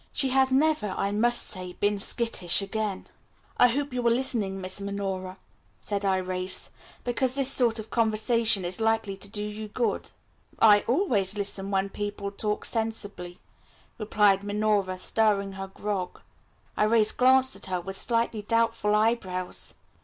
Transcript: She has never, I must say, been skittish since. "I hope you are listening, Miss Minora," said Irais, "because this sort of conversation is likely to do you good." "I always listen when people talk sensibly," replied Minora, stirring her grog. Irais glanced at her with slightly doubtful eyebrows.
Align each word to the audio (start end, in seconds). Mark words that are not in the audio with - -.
She 0.11 0.29
has 0.29 0.51
never, 0.51 0.95
I 0.97 1.11
must 1.11 1.43
say, 1.43 1.73
been 1.73 1.99
skittish 1.99 2.57
since. 2.67 3.11
"I 3.57 3.67
hope 3.67 3.93
you 3.93 4.03
are 4.07 4.09
listening, 4.09 4.59
Miss 4.59 4.81
Minora," 4.81 5.37
said 5.79 6.01
Irais, 6.01 6.71
"because 7.03 7.35
this 7.35 7.51
sort 7.53 7.77
of 7.77 7.91
conversation 7.91 8.65
is 8.65 8.81
likely 8.81 9.15
to 9.17 9.29
do 9.29 9.43
you 9.43 9.67
good." 9.67 10.09
"I 10.57 10.79
always 10.87 11.37
listen 11.37 11.69
when 11.69 11.89
people 11.89 12.31
talk 12.31 12.65
sensibly," 12.65 13.37
replied 13.99 14.43
Minora, 14.43 14.97
stirring 14.97 15.51
her 15.51 15.67
grog. 15.67 16.21
Irais 16.75 17.15
glanced 17.15 17.55
at 17.55 17.67
her 17.67 17.79
with 17.79 17.95
slightly 17.95 18.41
doubtful 18.41 18.95
eyebrows. 18.95 19.75